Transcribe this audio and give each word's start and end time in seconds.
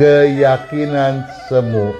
keyakinan 0.00 1.28
semu, 1.44 1.92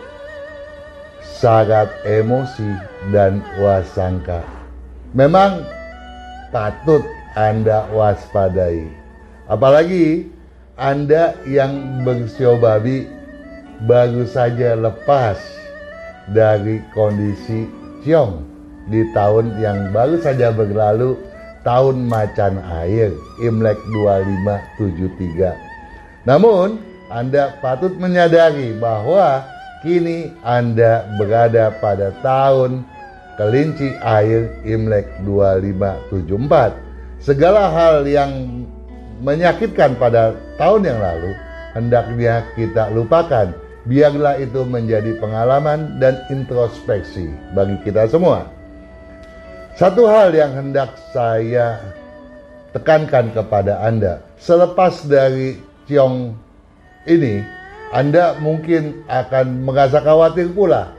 syarat 1.20 1.92
emosi, 2.08 2.72
dan 3.12 3.44
wasangka. 3.60 4.40
Memang 5.12 5.68
patut 6.48 7.04
Anda 7.36 7.84
waspadai. 7.92 8.88
Apalagi 9.52 10.32
Anda 10.80 11.36
yang 11.44 12.00
babi 12.56 13.04
baru 13.84 14.24
saja 14.24 14.80
lepas 14.80 15.36
dari 16.32 16.80
kondisi 16.96 17.68
ciong 18.00 18.48
di 18.88 19.04
tahun 19.12 19.60
yang 19.60 19.92
baru 19.92 20.16
saja 20.24 20.48
berlalu 20.56 21.20
tahun 21.68 22.08
macan 22.08 22.64
air 22.80 23.12
Imlek 23.44 23.76
2573. 23.92 25.52
Namun 26.24 26.89
anda 27.10 27.58
patut 27.58 27.98
menyadari 27.98 28.70
bahwa 28.78 29.42
kini 29.82 30.30
Anda 30.44 31.08
berada 31.16 31.74
pada 31.80 32.12
tahun 32.20 32.84
kelinci 33.40 33.96
air 34.04 34.52
Imlek 34.62 35.08
2574. 35.24 36.76
Segala 37.20 37.68
hal 37.72 38.04
yang 38.06 38.62
menyakitkan 39.20 39.96
pada 40.00 40.38
tahun 40.56 40.86
yang 40.86 41.00
lalu 41.00 41.32
hendaknya 41.76 42.46
kita 42.56 42.92
lupakan. 42.92 43.52
Biarlah 43.88 44.36
itu 44.36 44.60
menjadi 44.68 45.16
pengalaman 45.16 45.96
dan 45.98 46.20
introspeksi 46.28 47.32
bagi 47.56 47.80
kita 47.80 48.04
semua. 48.12 48.44
Satu 49.72 50.04
hal 50.04 50.36
yang 50.36 50.52
hendak 50.52 50.92
saya 51.16 51.80
tekankan 52.76 53.32
kepada 53.32 53.80
Anda, 53.80 54.20
selepas 54.36 55.08
dari 55.08 55.56
Ciong 55.88 56.36
ini 57.08 57.40
Anda 57.90 58.36
mungkin 58.38 59.04
akan 59.08 59.64
merasa 59.66 59.98
khawatir 60.04 60.52
pula 60.52 60.92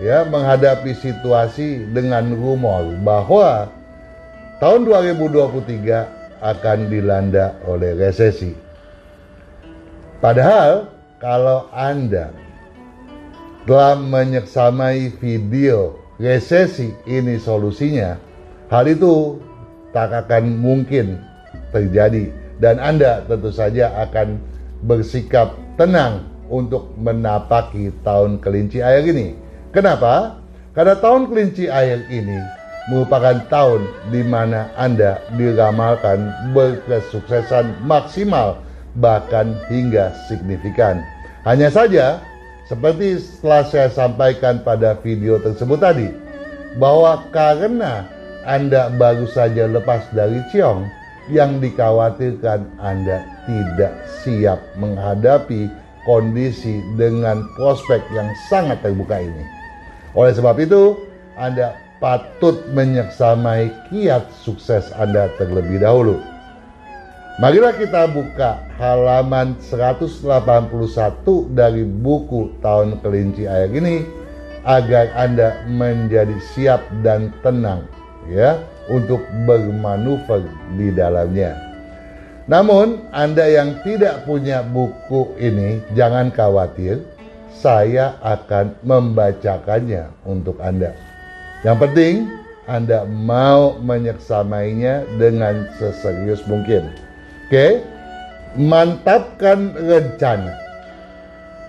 ya 0.00 0.24
menghadapi 0.24 0.96
situasi 0.96 1.92
dengan 1.92 2.32
rumor 2.32 2.96
bahwa 3.04 3.68
tahun 4.62 4.88
2023 4.88 6.42
akan 6.42 6.78
dilanda 6.90 7.54
oleh 7.68 7.94
resesi. 7.94 8.56
Padahal 10.18 10.90
kalau 11.22 11.70
Anda 11.70 12.34
telah 13.62 13.94
menyeksamai 13.94 15.14
video 15.22 15.98
resesi 16.18 16.90
ini 17.06 17.38
solusinya, 17.38 18.18
hal 18.70 18.90
itu 18.90 19.38
tak 19.94 20.10
akan 20.26 20.58
mungkin 20.58 21.22
terjadi 21.70 22.34
dan 22.58 22.82
Anda 22.82 23.22
tentu 23.26 23.54
saja 23.54 23.94
akan 24.02 24.51
bersikap 24.82 25.54
tenang 25.78 26.26
untuk 26.52 26.92
menapaki 27.00 27.94
tahun 28.04 28.42
kelinci 28.42 28.84
air 28.84 29.06
ini. 29.08 29.34
Kenapa? 29.72 30.36
Karena 30.76 30.96
tahun 31.00 31.32
kelinci 31.32 31.68
air 31.68 32.04
ini 32.12 32.38
merupakan 32.90 33.38
tahun 33.46 33.86
di 34.10 34.22
mana 34.26 34.68
Anda 34.74 35.22
diramalkan 35.38 36.52
berkesuksesan 36.52 37.86
maksimal 37.86 38.58
bahkan 38.98 39.56
hingga 39.70 40.12
signifikan. 40.28 41.00
Hanya 41.46 41.72
saja 41.72 42.20
seperti 42.66 43.18
setelah 43.20 43.62
saya 43.66 43.88
sampaikan 43.90 44.60
pada 44.62 44.98
video 45.00 45.38
tersebut 45.40 45.78
tadi 45.78 46.08
bahwa 46.76 47.22
karena 47.30 48.08
Anda 48.42 48.90
baru 48.92 49.28
saja 49.30 49.70
lepas 49.70 50.08
dari 50.10 50.42
Ciong 50.50 51.01
yang 51.32 51.58
dikhawatirkan 51.58 52.76
Anda 52.76 53.24
tidak 53.48 53.92
siap 54.20 54.60
menghadapi 54.76 55.72
kondisi 56.04 56.84
dengan 57.00 57.48
prospek 57.56 58.04
yang 58.12 58.28
sangat 58.52 58.84
terbuka 58.84 59.16
ini. 59.18 59.44
Oleh 60.12 60.36
sebab 60.36 60.60
itu, 60.60 61.00
Anda 61.40 61.72
patut 62.04 62.68
menyeksamai 62.76 63.72
kiat 63.88 64.28
sukses 64.44 64.92
Anda 64.98 65.32
terlebih 65.40 65.80
dahulu. 65.80 66.20
Marilah 67.40 67.72
kita 67.80 68.12
buka 68.12 68.60
halaman 68.76 69.56
181 69.56 70.28
dari 71.56 71.80
buku 71.80 72.60
Tahun 72.60 73.00
Kelinci 73.00 73.48
Air 73.48 73.72
ini 73.72 74.04
agar 74.68 75.08
Anda 75.16 75.64
menjadi 75.64 76.36
siap 76.52 76.84
dan 77.00 77.32
tenang 77.40 77.88
ya 78.28 78.60
untuk 78.90 79.22
bermanuver 79.46 80.42
di 80.74 80.90
dalamnya. 80.90 81.72
Namun, 82.50 83.06
Anda 83.14 83.46
yang 83.46 83.78
tidak 83.86 84.26
punya 84.26 84.66
buku 84.66 85.38
ini, 85.38 85.78
jangan 85.94 86.34
khawatir, 86.34 86.98
saya 87.54 88.18
akan 88.26 88.74
membacakannya 88.82 90.10
untuk 90.26 90.58
Anda. 90.58 90.90
Yang 91.62 91.76
penting, 91.86 92.14
Anda 92.66 93.06
mau 93.06 93.78
menyeksamainya 93.78 95.06
dengan 95.22 95.70
seserius 95.78 96.42
mungkin. 96.50 96.90
Oke, 97.46 97.78
mantapkan 98.58 99.70
rencana. 99.78 100.58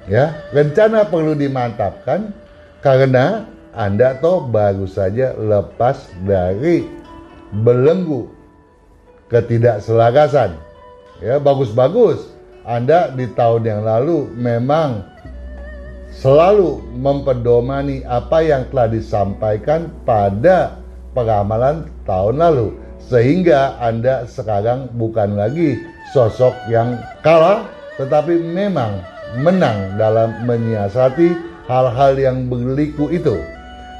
Ya, 0.09 0.35
rencana 0.51 1.06
perlu 1.07 1.38
dimantapkan 1.38 2.34
karena 2.84 3.45
Anda 3.72 4.18
toh 4.19 4.50
baru 4.50 4.90
saja 4.90 5.38
lepas 5.38 6.09
dari 6.25 7.03
belenggu 7.62 8.34
ketidakselarasan. 9.30 10.58
Ya, 11.22 11.38
bagus-bagus. 11.38 12.34
Anda 12.64 13.12
di 13.12 13.28
tahun 13.36 13.68
yang 13.68 13.81
lalu 13.84 14.31
memang 14.34 15.03
selalu 16.16 16.80
mempedomani 16.96 18.08
apa 18.08 18.40
yang 18.40 18.63
telah 18.72 18.88
disampaikan 18.88 19.92
pada 20.08 20.80
peramalan 21.12 21.92
tahun 22.08 22.40
lalu 22.40 22.68
sehingga 23.03 23.75
Anda 23.84 24.24
sekarang 24.30 24.96
bukan 24.96 25.36
lagi 25.36 25.75
sosok 26.16 26.56
yang 26.72 27.03
kalah 27.19 27.68
tetapi 28.00 28.40
memang 28.40 29.03
menang 29.44 30.00
dalam 30.00 30.46
menyiasati 30.47 31.36
hal-hal 31.68 32.13
yang 32.16 32.47
berliku 32.47 33.09
itu. 33.09 33.36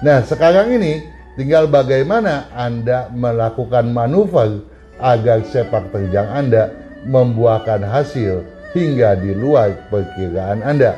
Nah, 0.04 0.22
sekarang 0.24 0.72
ini 0.78 1.13
Tinggal 1.34 1.66
bagaimana 1.66 2.46
Anda 2.54 3.10
melakukan 3.10 3.90
manuver 3.90 4.62
agar 5.02 5.42
sepak 5.50 5.90
terjang 5.90 6.30
Anda 6.30 6.70
membuahkan 7.10 7.82
hasil 7.82 8.46
hingga 8.78 9.18
di 9.18 9.34
luar 9.34 9.74
perkiraan 9.90 10.62
Anda. 10.62 10.94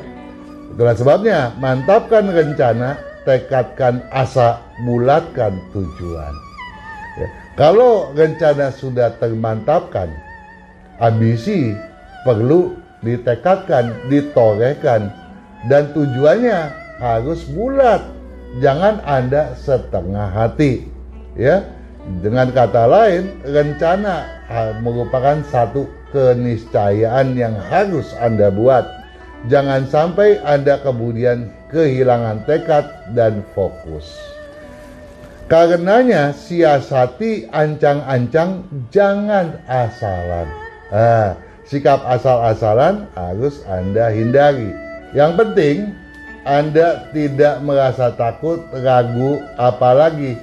Itulah 0.76 0.92
sebabnya 0.92 1.56
mantapkan 1.56 2.28
rencana, 2.28 3.00
tekadkan 3.24 4.04
asa, 4.12 4.60
bulatkan 4.84 5.56
tujuan. 5.72 6.34
Ya. 7.16 7.28
Kalau 7.56 8.12
rencana 8.12 8.68
sudah 8.76 9.16
termantapkan, 9.16 10.12
ambisi 11.00 11.72
perlu 12.28 12.76
ditekadkan, 13.00 14.12
ditorehkan, 14.12 15.08
dan 15.72 15.88
tujuannya 15.96 16.68
harus 17.00 17.48
bulat 17.48 18.04
jangan 18.62 19.02
Anda 19.04 19.54
setengah 19.58 20.28
hati. 20.32 20.86
Ya. 21.36 21.64
Dengan 22.22 22.54
kata 22.54 22.86
lain, 22.86 23.34
rencana 23.42 24.30
merupakan 24.78 25.42
satu 25.50 25.90
keniscayaan 26.14 27.34
yang 27.34 27.58
harus 27.66 28.14
Anda 28.22 28.54
buat. 28.54 28.86
Jangan 29.50 29.90
sampai 29.90 30.38
Anda 30.46 30.78
kemudian 30.86 31.50
kehilangan 31.74 32.46
tekad 32.46 32.86
dan 33.18 33.42
fokus. 33.58 34.06
Karenanya 35.50 36.34
siasati 36.34 37.50
ancang-ancang 37.50 38.66
jangan 38.90 39.58
asalan. 39.66 40.46
Nah, 40.90 41.38
sikap 41.66 42.02
asal-asalan 42.06 43.06
harus 43.14 43.62
Anda 43.66 44.10
hindari. 44.14 44.70
Yang 45.14 45.32
penting 45.38 45.76
anda 46.46 47.10
tidak 47.10 47.58
merasa 47.66 48.14
takut, 48.14 48.62
ragu, 48.70 49.42
apalagi 49.58 50.38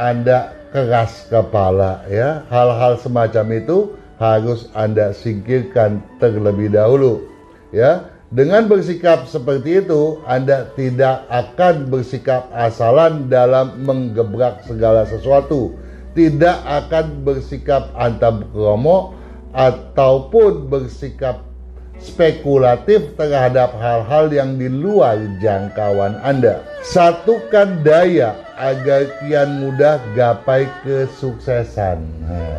Anda 0.00 0.56
keras 0.72 1.28
kepala 1.28 2.00
ya. 2.08 2.48
Hal-hal 2.48 2.96
semacam 2.96 3.46
itu 3.52 3.92
harus 4.16 4.72
Anda 4.72 5.12
singkirkan 5.12 6.00
terlebih 6.16 6.72
dahulu 6.72 7.28
ya. 7.76 8.08
Dengan 8.32 8.72
bersikap 8.72 9.28
seperti 9.28 9.84
itu, 9.84 10.24
Anda 10.24 10.72
tidak 10.80 11.28
akan 11.28 11.92
bersikap 11.92 12.48
asalan 12.56 13.28
dalam 13.28 13.84
menggebrak 13.84 14.64
segala 14.64 15.04
sesuatu. 15.04 15.76
Tidak 16.16 16.56
akan 16.64 17.20
bersikap 17.20 17.92
antam 18.00 18.48
kromo 18.48 19.12
ataupun 19.52 20.72
bersikap 20.72 21.53
spekulatif 22.00 23.14
terhadap 23.18 23.74
hal-hal 23.78 24.30
yang 24.30 24.56
di 24.58 24.68
luar 24.68 25.18
jangkauan 25.38 26.18
Anda. 26.22 26.62
Satukan 26.84 27.82
daya 27.82 28.34
agar 28.58 29.08
kian 29.22 29.62
mudah 29.64 29.98
gapai 30.14 30.68
kesuksesan. 30.86 31.98
Nah, 32.26 32.58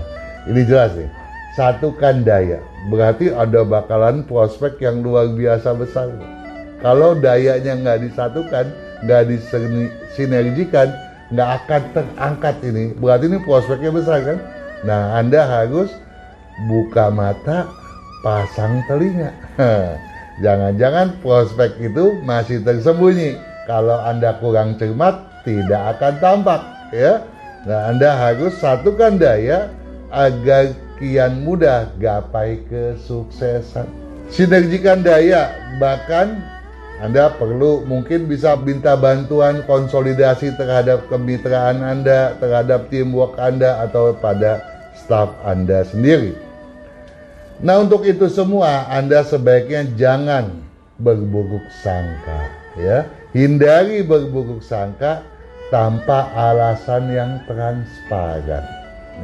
ini 0.50 0.62
jelas 0.68 0.92
nih. 0.98 1.10
satukan 1.56 2.28
daya. 2.28 2.60
Berarti 2.92 3.32
ada 3.32 3.64
bakalan 3.64 4.28
prospek 4.28 4.78
yang 4.84 5.02
luar 5.02 5.32
biasa 5.32 5.74
besar. 5.74 6.12
Kalau 6.84 7.16
dayanya 7.18 7.74
nggak 7.80 8.00
disatukan, 8.12 8.70
nggak 9.08 9.24
disinergikan, 9.32 10.92
nggak 11.32 11.50
akan 11.64 11.82
terangkat 11.96 12.56
ini. 12.62 12.94
Berarti 13.00 13.26
ini 13.32 13.40
prospeknya 13.42 13.90
besar 13.96 14.20
kan? 14.22 14.38
Nah, 14.86 15.18
Anda 15.18 15.48
harus 15.48 15.90
buka 16.70 17.10
mata, 17.10 17.66
pasang 18.26 18.82
telinga. 18.90 19.30
Jangan-jangan 20.44 21.22
prospek 21.22 21.78
itu 21.78 22.18
masih 22.26 22.66
tersembunyi. 22.66 23.38
Kalau 23.70 24.02
Anda 24.02 24.42
kurang 24.42 24.82
cermat, 24.82 25.46
tidak 25.46 25.96
akan 25.96 26.14
tampak, 26.18 26.62
ya. 26.90 27.22
Nah, 27.70 27.94
Anda 27.94 28.10
harus 28.18 28.58
satukan 28.58 29.22
daya 29.22 29.70
agar 30.10 30.74
kian 30.98 31.46
mudah 31.46 31.94
gapai 32.02 32.62
kesuksesan. 32.68 33.86
Sinergikan 34.30 35.06
daya, 35.06 35.54
bahkan 35.78 36.42
Anda 37.02 37.34
perlu 37.38 37.86
mungkin 37.86 38.30
bisa 38.30 38.58
minta 38.60 38.94
bantuan 38.98 39.66
konsolidasi 39.66 40.54
terhadap 40.58 41.10
kemitraan 41.10 41.82
Anda, 41.82 42.38
terhadap 42.38 42.90
teamwork 42.94 43.38
Anda 43.42 43.82
atau 43.86 44.14
pada 44.18 44.62
staf 44.94 45.34
Anda 45.42 45.86
sendiri. 45.90 46.38
Nah, 47.64 47.84
untuk 47.84 48.04
itu 48.04 48.28
semua 48.28 48.90
Anda 48.92 49.24
sebaiknya 49.24 49.88
jangan 49.96 50.64
berburuk 51.00 51.64
sangka, 51.84 52.52
ya. 52.76 53.08
Hindari 53.36 54.04
berburuk 54.04 54.64
sangka 54.64 55.24
tanpa 55.74 56.30
alasan 56.36 57.10
yang 57.12 57.32
transparan 57.50 58.66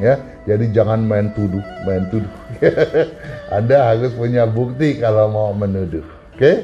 ya. 0.00 0.16
Jadi 0.48 0.72
jangan 0.72 1.04
main 1.04 1.30
tuduh 1.36 1.62
main 1.84 2.06
tuduh. 2.08 2.30
Anda 3.56 3.92
harus 3.92 4.14
punya 4.16 4.48
bukti 4.48 4.98
kalau 4.98 5.28
mau 5.28 5.50
menuduh 5.52 6.02
oke? 6.02 6.38
Okay? 6.38 6.56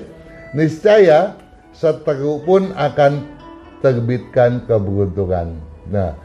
niscaya 0.57 1.37
seteru 1.77 2.41
pun 2.43 2.73
akan 2.73 3.21
terbitkan 3.85 4.65
keberuntungan. 4.65 5.61
Nah 5.93 6.17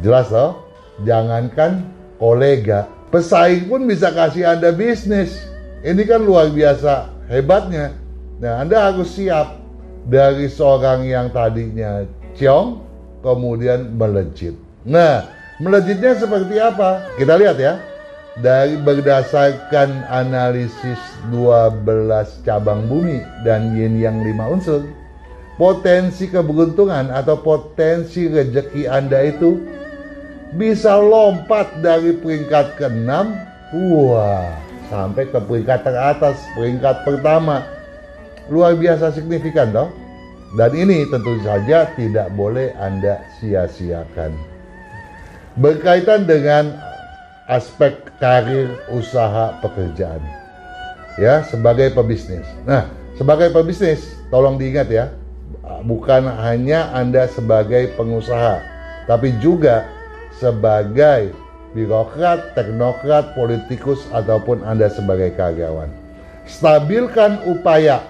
jelas 0.00 0.30
loh 0.30 0.62
jangankan 1.02 1.84
kolega 2.16 2.86
pesaing 3.12 3.68
pun 3.68 3.84
bisa 3.84 4.08
kasih 4.10 4.48
anda 4.48 4.72
bisnis 4.72 5.46
ini 5.84 6.02
kan 6.08 6.24
luar 6.24 6.48
biasa 6.48 7.12
hebatnya 7.28 7.92
nah 8.40 8.64
anda 8.64 8.90
harus 8.90 9.12
siap 9.12 9.60
dari 10.08 10.50
seorang 10.50 11.06
yang 11.06 11.28
tadinya 11.30 12.08
ciong 12.34 12.80
kemudian 13.22 13.94
melejit 13.94 14.56
nah 14.82 15.42
Melejitnya 15.62 16.18
seperti 16.18 16.58
apa? 16.58 17.06
Kita 17.14 17.38
lihat 17.38 17.54
ya. 17.62 17.78
Dari 18.42 18.80
berdasarkan 18.82 20.08
analisis 20.10 20.98
12 21.30 21.84
cabang 22.42 22.88
bumi 22.90 23.22
dan 23.46 23.76
yin 23.78 24.00
yang 24.00 24.24
5 24.24 24.56
unsur, 24.58 24.80
potensi 25.54 26.26
keberuntungan 26.26 27.12
atau 27.14 27.38
potensi 27.38 28.26
rezeki 28.26 28.88
Anda 28.90 29.28
itu 29.30 29.60
bisa 30.56 30.96
lompat 31.00 31.80
dari 31.80 32.16
peringkat 32.16 32.76
ke-6 32.76 33.10
wah 33.72 34.52
sampai 34.92 35.24
ke 35.32 35.40
peringkat 35.40 35.80
teratas, 35.84 36.36
peringkat 36.52 37.04
pertama. 37.08 37.64
Luar 38.52 38.76
biasa 38.76 39.16
signifikan 39.16 39.72
toh. 39.72 39.88
Dan 40.52 40.76
ini 40.76 41.08
tentu 41.08 41.40
saja 41.40 41.88
tidak 41.96 42.28
boleh 42.36 42.76
Anda 42.76 43.24
sia-siakan 43.40 44.52
berkaitan 45.56 46.24
dengan 46.24 46.72
aspek 47.44 48.08
karir 48.16 48.72
usaha 48.88 49.52
pekerjaan 49.60 50.22
ya 51.20 51.44
sebagai 51.44 51.92
pebisnis 51.92 52.46
nah 52.64 52.88
sebagai 53.20 53.52
pebisnis 53.52 54.16
tolong 54.32 54.56
diingat 54.56 54.88
ya 54.88 55.12
bukan 55.84 56.24
hanya 56.40 56.88
Anda 56.96 57.28
sebagai 57.28 57.92
pengusaha 58.00 58.64
tapi 59.04 59.36
juga 59.44 59.84
sebagai 60.36 61.32
birokrat, 61.72 62.52
teknokrat, 62.52 63.32
politikus 63.36 64.04
ataupun 64.12 64.64
Anda 64.64 64.92
sebagai 64.92 65.32
karyawan 65.36 65.88
stabilkan 66.44 67.46
upaya 67.46 68.02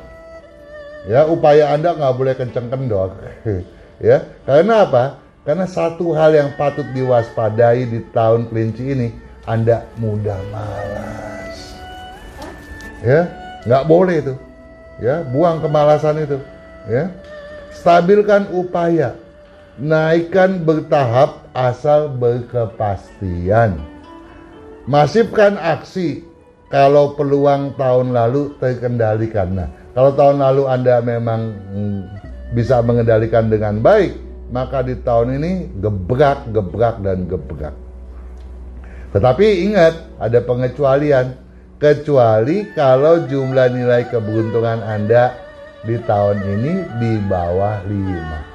ya 1.07 1.29
upaya 1.29 1.77
Anda 1.77 1.95
nggak 1.95 2.15
boleh 2.17 2.35
kenceng 2.35 2.73
kendor 2.73 3.13
ya 4.01 4.25
karena 4.49 4.89
apa 4.89 5.23
karena 5.43 5.67
satu 5.67 6.15
hal 6.15 6.39
yang 6.39 6.55
patut 6.55 6.87
diwaspadai 6.95 7.91
di 7.91 7.99
tahun 8.15 8.47
kelinci 8.47 8.95
ini, 8.95 9.09
Anda 9.43 9.83
mudah 9.99 10.39
malas. 10.55 11.75
Ya, 13.03 13.27
nggak 13.67 13.85
boleh 13.91 14.23
itu. 14.23 14.35
Ya, 15.03 15.27
buang 15.27 15.59
kemalasan 15.59 16.23
itu. 16.23 16.39
Ya, 16.87 17.11
stabilkan 17.75 18.55
upaya, 18.55 19.19
naikkan 19.81 20.61
bertahap 20.65 21.49
asal 21.57 22.13
berkepastian. 22.13 23.81
Masifkan 24.85 25.57
aksi 25.57 26.27
kalau 26.69 27.15
peluang 27.15 27.77
tahun 27.79 28.13
lalu 28.13 28.57
terkendalikan. 28.59 29.55
Nah, 29.55 29.69
kalau 29.95 30.11
tahun 30.17 30.43
lalu 30.43 30.63
Anda 30.67 30.97
memang 31.05 31.41
mm, 31.71 32.01
bisa 32.57 32.83
mengendalikan 32.83 33.49
dengan 33.49 33.79
baik, 33.79 34.17
maka 34.51 34.85
di 34.85 34.99
tahun 35.01 35.39
ini 35.41 35.53
gebrak, 35.81 36.51
gebrak, 36.51 37.01
dan 37.01 37.29
gebrak. 37.31 37.77
Tetapi 39.13 39.47
ingat, 39.69 39.95
ada 40.19 40.41
pengecualian. 40.41 41.41
Kecuali 41.83 42.71
kalau 42.79 43.27
jumlah 43.27 43.75
nilai 43.75 44.07
keberuntungan 44.07 44.87
Anda 44.87 45.35
di 45.83 45.99
tahun 45.99 46.39
ini 46.47 46.73
di 47.03 47.13
bawah 47.27 47.83
5. 47.91 48.52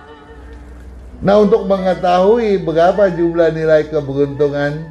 Nah 1.18 1.42
untuk 1.42 1.66
mengetahui 1.66 2.62
berapa 2.62 3.10
jumlah 3.10 3.50
nilai 3.50 3.90
keberuntungan 3.90 4.86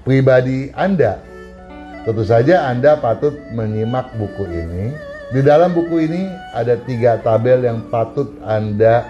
pribadi 0.00 0.72
Anda, 0.72 1.20
tentu 2.08 2.24
saja 2.24 2.68
Anda 2.72 2.96
patut 2.96 3.36
menyimak 3.52 4.16
buku 4.16 4.44
ini. 4.48 4.96
Di 5.32 5.40
dalam 5.44 5.76
buku 5.76 6.08
ini 6.08 6.28
ada 6.56 6.80
tiga 6.88 7.20
tabel 7.20 7.64
yang 7.64 7.84
patut 7.92 8.32
Anda 8.44 9.04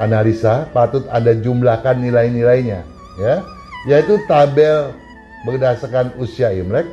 analisa 0.00 0.64
patut 0.72 1.04
Anda 1.12 1.36
jumlahkan 1.36 2.00
nilai-nilainya 2.00 2.80
ya 3.20 3.44
yaitu 3.84 4.16
tabel 4.24 4.96
berdasarkan 5.44 6.16
usia 6.16 6.48
Imlek 6.56 6.88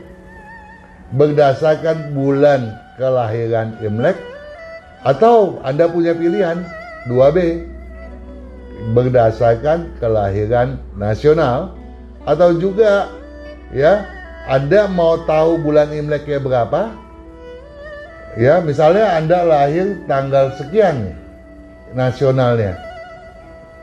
berdasarkan 1.16 2.12
bulan 2.12 2.76
kelahiran 3.00 3.80
Imlek 3.80 4.20
atau 5.08 5.64
Anda 5.64 5.88
punya 5.88 6.12
pilihan 6.12 6.68
2B 7.08 7.64
berdasarkan 8.94 9.98
kelahiran 9.98 10.78
nasional 10.96 11.74
atau 12.28 12.56
juga 12.56 13.12
ya 13.74 14.06
Anda 14.48 14.88
mau 14.88 15.22
tahu 15.26 15.60
bulan 15.62 15.92
Imleknya 15.92 16.40
berapa 16.40 16.94
ya 18.38 18.62
misalnya 18.62 19.18
Anda 19.18 19.44
lahir 19.44 20.06
tanggal 20.06 20.54
sekian 20.56 21.18
nasionalnya 21.98 22.88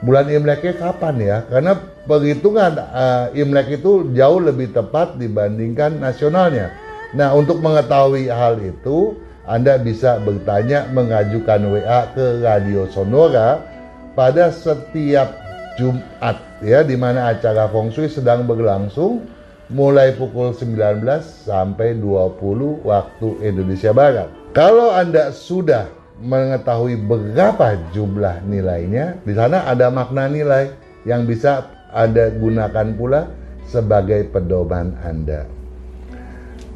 bulan 0.05 0.29
Imleknya 0.29 0.77
kapan 0.77 1.17
ya? 1.19 1.37
Karena 1.49 1.73
perhitungan 2.05 2.77
uh, 2.77 3.33
Imlek 3.33 3.81
itu 3.81 4.13
jauh 4.13 4.39
lebih 4.39 4.77
tepat 4.77 5.17
dibandingkan 5.17 5.99
nasionalnya. 5.99 6.71
Nah, 7.17 7.33
untuk 7.33 7.65
mengetahui 7.65 8.29
hal 8.29 8.61
itu, 8.61 9.17
Anda 9.49 9.81
bisa 9.81 10.21
bertanya 10.21 10.89
mengajukan 10.93 11.61
WA 11.73 12.01
ke 12.13 12.45
Radio 12.45 12.85
Sonora 12.93 13.74
pada 14.15 14.51
setiap 14.55 15.35
Jumat 15.75 16.39
ya 16.63 16.87
di 16.87 16.95
mana 16.95 17.35
acara 17.35 17.67
Feng 17.67 17.91
Shui 17.91 18.07
sedang 18.07 18.47
berlangsung 18.47 19.27
mulai 19.75 20.15
pukul 20.15 20.55
19 20.55 21.03
sampai 21.45 21.99
20 21.99 22.87
waktu 22.87 23.29
Indonesia 23.43 23.91
Barat. 23.91 24.31
Kalau 24.55 24.95
Anda 24.95 25.35
sudah 25.35 25.91
mengetahui 26.23 26.95
berapa 27.11 27.75
jumlah 27.91 28.47
nilainya, 28.47 29.19
di 29.27 29.35
sana 29.35 29.67
ada 29.67 29.91
makna 29.91 30.31
nilai 30.31 30.71
yang 31.03 31.27
bisa 31.27 31.67
Anda 31.91 32.31
gunakan 32.39 32.95
pula 32.95 33.27
sebagai 33.67 34.31
pedoman 34.31 34.95
Anda. 35.03 35.49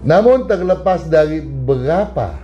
Namun 0.02 0.50
terlepas 0.50 1.06
dari 1.06 1.38
berapa 1.42 2.34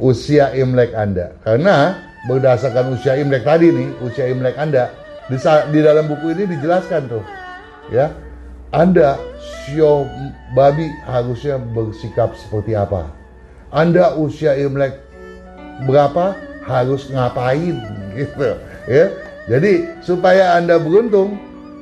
usia 0.00 0.56
Imlek 0.56 0.96
Anda, 0.96 1.36
karena 1.44 2.00
berdasarkan 2.28 2.94
usia 2.94 3.18
Imlek 3.18 3.42
tadi 3.46 3.70
nih, 3.72 3.88
usia 4.02 4.30
Imlek 4.30 4.54
Anda 4.58 4.90
di, 5.26 5.38
di 5.72 5.80
dalam 5.82 6.06
buku 6.06 6.34
ini 6.34 6.44
dijelaskan 6.50 7.08
tuh, 7.10 7.24
ya, 7.90 8.10
Anda 8.74 9.18
sio 9.40 10.06
babi 10.54 10.86
harusnya 11.06 11.58
bersikap 11.58 12.34
seperti 12.38 12.78
apa. 12.78 13.10
Anda 13.72 14.14
usia 14.18 14.54
Imlek 14.58 14.98
berapa 15.88 16.36
harus 16.62 17.10
ngapain 17.10 17.74
gitu 18.14 18.54
ya 18.86 19.10
jadi 19.50 19.98
supaya 19.98 20.54
anda 20.54 20.78
beruntung 20.78 21.34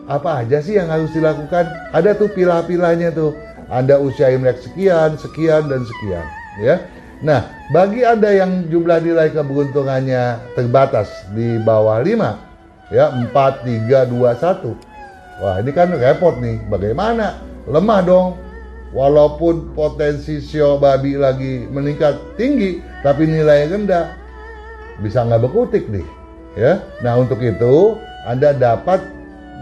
apa 0.09 0.43
aja 0.43 0.59
sih 0.65 0.75
yang 0.81 0.89
harus 0.89 1.13
dilakukan? 1.13 1.69
Ada 1.93 2.17
tuh 2.17 2.33
pilah-pilahnya 2.33 3.13
tuh. 3.13 3.37
Anda 3.71 4.01
usia 4.03 4.35
Imlek 4.35 4.59
sekian, 4.59 5.15
sekian, 5.15 5.71
dan 5.71 5.87
sekian. 5.87 6.27
Ya. 6.59 6.77
Nah, 7.21 7.53
bagi 7.69 8.01
Anda 8.01 8.33
yang 8.33 8.73
jumlah 8.73 9.05
nilai 9.05 9.29
keberuntungannya 9.37 10.57
terbatas 10.57 11.13
di 11.37 11.61
bawah 11.61 12.01
5, 12.01 12.41
ya 12.89 13.13
4, 13.13 13.29
3, 13.65 14.09
2, 14.09 14.33
1. 14.41 14.73
Wah, 15.41 15.61
ini 15.61 15.71
kan 15.73 15.93
repot 15.93 16.41
nih. 16.41 16.65
Bagaimana? 16.73 17.41
Lemah 17.69 18.01
dong. 18.05 18.29
Walaupun 18.97 19.77
potensi 19.77 20.43
sio 20.43 20.81
babi 20.81 21.15
lagi 21.15 21.69
meningkat 21.71 22.19
tinggi, 22.35 22.83
tapi 23.07 23.29
nilai 23.29 23.71
rendah, 23.71 24.17
bisa 24.99 25.23
nggak 25.23 25.47
berkutik 25.47 25.87
nih. 25.87 26.03
Ya, 26.59 26.83
nah 26.99 27.15
untuk 27.15 27.39
itu 27.39 27.95
Anda 28.27 28.51
dapat 28.51 28.99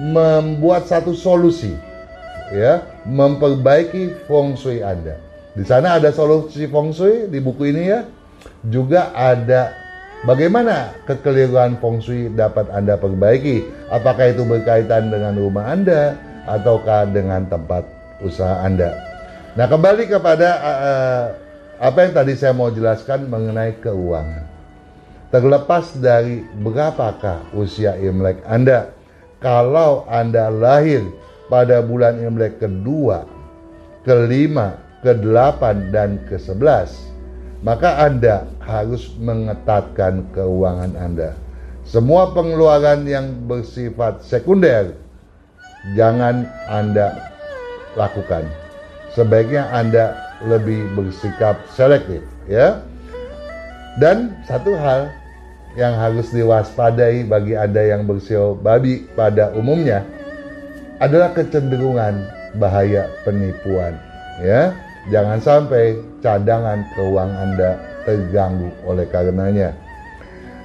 membuat 0.01 0.89
satu 0.89 1.13
solusi 1.13 1.77
ya 2.55 2.81
memperbaiki 3.05 4.25
feng 4.25 4.57
shui 4.57 4.81
Anda. 4.81 5.21
Di 5.59 5.67
sana 5.67 5.99
ada 5.99 6.15
solusi 6.15 6.71
feng 6.71 6.95
shui 6.95 7.27
di 7.27 7.43
buku 7.43 7.75
ini 7.75 7.91
ya. 7.91 8.07
Juga 8.63 9.11
ada 9.11 9.75
bagaimana 10.23 10.95
kekeliruan 11.03 11.83
feng 11.83 11.99
shui 11.99 12.31
dapat 12.31 12.71
Anda 12.71 12.95
perbaiki. 12.95 13.91
Apakah 13.91 14.31
itu 14.31 14.47
berkaitan 14.47 15.11
dengan 15.11 15.35
rumah 15.35 15.75
Anda 15.75 16.15
ataukah 16.47 17.11
dengan 17.11 17.51
tempat 17.51 17.83
usaha 18.23 18.63
Anda. 18.63 18.95
Nah, 19.59 19.67
kembali 19.67 20.07
kepada 20.07 20.49
uh, 20.63 21.25
apa 21.83 21.99
yang 22.07 22.13
tadi 22.15 22.39
saya 22.39 22.55
mau 22.55 22.71
jelaskan 22.71 23.27
mengenai 23.27 23.83
keuangan. 23.83 24.47
Terlepas 25.29 25.99
dari 25.99 26.41
berapakah 26.63 27.51
usia 27.53 27.99
Imlek 27.99 28.41
Anda, 28.47 28.95
kalau 29.43 30.07
Anda 30.07 30.49
lahir 30.49 31.05
pada 31.51 31.83
bulan 31.85 32.23
Imlek 32.23 32.63
kedua, 32.63 33.29
kelima, 34.07 34.88
kedelapan, 35.03 35.91
dan 35.95 36.19
kesebelas, 36.27 36.95
maka 37.63 38.07
Anda 38.07 38.47
harus 38.63 39.11
mengetatkan 39.19 40.27
keuangan 40.35 40.95
Anda. 40.99 41.35
Semua 41.89 42.37
pengeluaran 42.37 43.09
yang 43.09 43.49
bersifat 43.49 44.21
sekunder 44.21 44.93
jangan 45.97 46.45
Anda 46.69 47.17
lakukan. 47.97 48.45
Sebaiknya 49.17 49.73
Anda 49.73 50.15
lebih 50.45 50.95
bersikap 50.95 51.59
selektif 51.73 52.21
ya. 52.47 52.85
Dan 53.99 54.39
satu 54.47 54.79
hal 54.79 55.11
yang 55.75 55.97
harus 55.99 56.31
diwaspadai 56.31 57.27
bagi 57.27 57.59
Anda 57.59 57.83
yang 57.99 58.07
bersio 58.07 58.55
babi 58.55 59.11
pada 59.19 59.51
umumnya 59.59 60.07
adalah 61.03 61.35
kecenderungan 61.35 62.27
bahaya 62.59 63.11
penipuan 63.27 63.99
ya. 64.43 64.75
Jangan 65.09 65.41
sampai 65.41 65.97
cadangan 66.21 66.85
keuangan 66.93 67.39
Anda 67.41 67.71
terganggu 68.05 68.69
oleh 68.85 69.09
karenanya. 69.09 69.73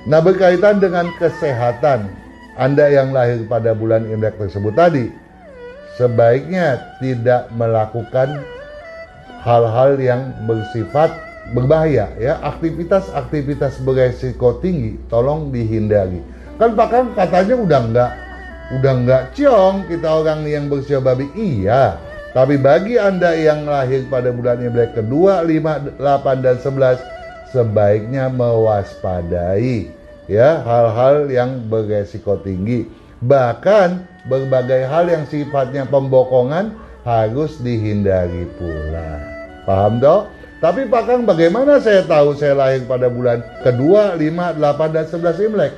Nah, 0.04 0.20
berkaitan 0.20 0.84
dengan 0.84 1.08
kesehatan 1.16 2.12
Anda 2.60 2.92
yang 2.92 3.16
lahir 3.16 3.48
pada 3.48 3.72
bulan 3.72 4.04
Imlek 4.12 4.36
tersebut 4.36 4.76
tadi, 4.76 5.08
sebaiknya 5.96 7.00
tidak 7.00 7.48
melakukan 7.56 8.44
hal-hal 9.48 9.96
yang 9.96 10.36
bersifat 10.44 11.16
berbahaya 11.56 12.12
ya. 12.20 12.40
Aktivitas-aktivitas 12.44 13.80
beresiko 13.88 14.60
tinggi 14.60 15.00
tolong 15.08 15.56
dihindari. 15.56 16.20
Kan 16.60 16.76
bahkan 16.76 17.16
katanya 17.16 17.56
udah 17.60 17.80
enggak 17.80 18.12
udah 18.80 18.94
enggak 18.96 19.24
ciong 19.36 19.88
kita 19.88 20.08
orang 20.08 20.44
yang 20.44 20.68
berusia 20.68 21.00
babi. 21.00 21.32
Iya 21.36 21.96
tapi 22.34 22.58
bagi 22.58 22.98
anda 22.98 23.38
yang 23.38 23.70
lahir 23.70 24.10
pada 24.10 24.34
bulan 24.34 24.58
Imlek 24.60 24.98
kedua, 24.98 25.46
lima, 25.46 25.78
delapan 25.80 26.42
dan 26.42 26.58
sebelas 26.58 26.98
sebaiknya 27.54 28.28
mewaspadai 28.34 29.94
ya 30.26 30.66
hal-hal 30.66 31.30
yang 31.30 31.70
beresiko 31.70 32.42
tinggi. 32.42 32.90
Bahkan 33.24 34.04
berbagai 34.28 34.90
hal 34.90 35.08
yang 35.08 35.24
sifatnya 35.30 35.88
pembokongan 35.88 36.76
harus 37.06 37.62
dihindari 37.62 38.50
pula. 38.58 39.22
Paham 39.64 40.02
dong 40.04 40.28
tapi 40.64 40.88
Pak 40.88 41.04
Kang 41.04 41.28
bagaimana 41.28 41.84
saya 41.84 42.08
tahu 42.08 42.40
saya 42.40 42.56
lahir 42.56 42.88
pada 42.88 43.12
bulan 43.12 43.44
kedua, 43.68 44.16
lima, 44.16 44.56
delapan, 44.56 44.96
dan 44.96 45.04
sebelas 45.12 45.36
Imlek? 45.36 45.76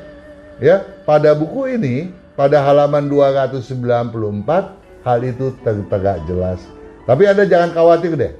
Ya, 0.61 0.85
pada 1.09 1.33
buku 1.33 1.73
ini, 1.73 2.13
pada 2.37 2.61
halaman 2.61 3.09
294, 3.09 4.84
hal 5.05 5.21
itu 5.21 5.53
tertera 5.61 6.19
jelas. 6.25 6.59
Tapi 7.05 7.29
Anda 7.29 7.45
jangan 7.45 7.71
khawatir 7.71 8.17
deh. 8.17 8.33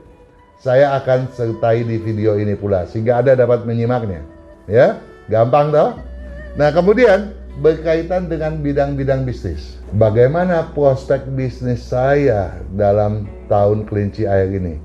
Saya 0.60 0.98
akan 0.98 1.30
sertai 1.30 1.86
di 1.86 2.02
video 2.02 2.36
ini 2.42 2.58
pula, 2.58 2.90
sehingga 2.90 3.22
Anda 3.22 3.38
dapat 3.38 3.70
menyimaknya. 3.70 4.26
Ya, 4.66 4.98
gampang 5.30 5.70
toh? 5.70 5.94
Nah, 6.58 6.74
kemudian 6.74 7.38
berkaitan 7.62 8.26
dengan 8.26 8.60
bidang-bidang 8.66 9.24
bisnis. 9.24 9.78
Bagaimana 9.94 10.74
prospek 10.74 11.30
bisnis 11.38 11.86
saya 11.86 12.58
dalam 12.74 13.30
tahun 13.46 13.86
kelinci 13.86 14.26
air 14.26 14.50
ini? 14.50 14.82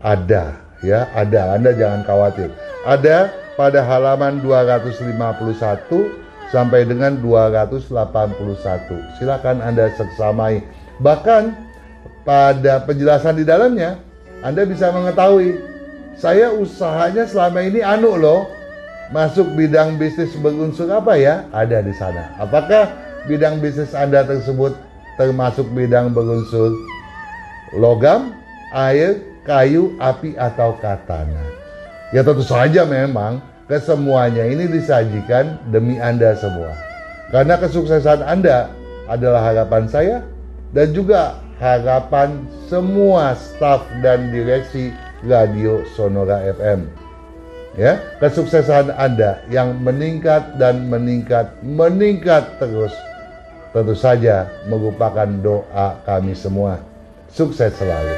Ada 0.00 0.66
ya 0.84 1.08
ada 1.16 1.56
Anda 1.56 1.72
jangan 1.72 2.04
khawatir 2.04 2.50
ada 2.84 3.32
pada 3.56 3.80
halaman 3.80 4.44
251 4.44 5.08
sampai 6.52 6.84
dengan 6.84 7.16
281 7.24 7.80
silakan 9.16 9.64
Anda 9.64 9.88
seksamai 9.96 10.60
bahkan 11.02 11.54
pada 12.26 12.82
penjelasan 12.84 13.38
di 13.38 13.44
dalamnya 13.46 14.00
Anda 14.42 14.64
bisa 14.66 14.90
mengetahui 14.90 15.56
saya 16.16 16.52
usahanya 16.52 17.28
selama 17.28 17.60
ini 17.64 17.84
anu 17.84 18.16
loh 18.16 18.48
masuk 19.12 19.46
bidang 19.54 20.00
bisnis 20.00 20.34
berunsur 20.40 20.90
apa 20.90 21.14
ya 21.14 21.46
ada 21.54 21.78
di 21.84 21.94
sana 21.94 22.34
apakah 22.40 22.90
bidang 23.30 23.62
bisnis 23.62 23.94
Anda 23.94 24.26
tersebut 24.26 24.74
termasuk 25.20 25.68
bidang 25.72 26.10
berunsur 26.10 26.74
logam 27.76 28.34
air 28.74 29.36
kayu, 29.46 29.94
api, 30.02 30.34
atau 30.34 30.74
katana. 30.82 31.40
Ya 32.10 32.26
tentu 32.26 32.42
saja 32.42 32.82
memang 32.82 33.38
kesemuanya 33.70 34.42
ini 34.42 34.66
disajikan 34.66 35.58
demi 35.70 36.02
Anda 36.02 36.34
semua. 36.34 36.74
Karena 37.30 37.54
kesuksesan 37.58 38.26
Anda 38.26 38.70
adalah 39.06 39.42
harapan 39.46 39.86
saya 39.86 40.22
dan 40.72 40.90
juga 40.90 41.38
harapan 41.60 42.44
semua 42.66 43.36
staf 43.36 43.84
dan 44.02 44.30
direksi 44.32 44.92
Radio 45.24 45.84
Sonora 45.94 46.42
FM. 46.52 46.86
Ya, 47.76 48.00
kesuksesan 48.24 48.88
Anda 48.96 49.44
yang 49.52 49.76
meningkat 49.84 50.56
dan 50.56 50.88
meningkat 50.88 51.52
meningkat 51.60 52.56
terus 52.56 52.92
tentu 53.76 53.92
saja 53.92 54.48
merupakan 54.64 55.28
doa 55.44 56.00
kami 56.08 56.32
semua. 56.32 56.80
Sukses 57.28 57.76
selalu. 57.76 58.16